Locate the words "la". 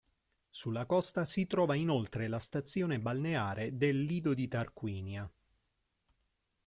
2.27-2.39